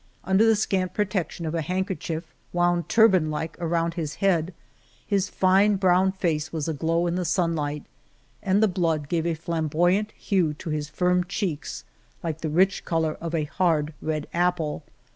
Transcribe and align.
Under 0.23 0.43
the 0.47 0.55
scant 0.55 0.95
protection 0.95 1.45
of 1.45 1.53
a 1.53 1.61
handkerchief, 1.61 2.33
wound 2.53 2.89
turban 2.89 3.29
like 3.29 3.55
around 3.59 3.93
his 3.93 4.15
head, 4.15 4.51
his 5.05 5.29
fine 5.29 5.75
brown 5.75 6.11
face 6.11 6.51
was 6.51 6.67
aglow 6.67 7.05
in 7.05 7.13
the 7.13 7.23
sunlight, 7.23 7.83
and 8.41 8.63
the 8.63 8.67
blood 8.67 9.09
gave 9.09 9.27
a 9.27 9.35
flamboy 9.35 9.93
ant 9.93 10.09
hue 10.13 10.55
to 10.55 10.71
his 10.71 10.89
firm 10.89 11.23
cheeks 11.25 11.83
like 12.23 12.41
the 12.41 12.49
rich 12.49 12.83
color 12.83 13.13
of 13.21 13.35
a 13.35 13.43
hard 13.43 13.93
red 14.01 14.25
apple. 14.33 14.83